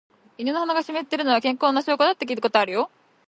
[0.39, 2.89] 犬の鼻が湿っているのは、健康な証拠だって聞いたことあるよ。